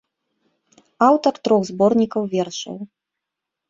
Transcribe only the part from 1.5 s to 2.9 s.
трох зборнікаў вершаў.